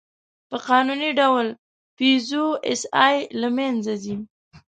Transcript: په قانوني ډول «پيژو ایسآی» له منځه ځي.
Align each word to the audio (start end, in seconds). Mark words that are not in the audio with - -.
په 0.49 0.57
قانوني 0.67 1.09
ډول 1.19 1.47
«پيژو 1.97 2.45
ایسآی» 2.69 3.17
له 3.39 3.47
منځه 3.57 3.93
ځي. 4.03 4.15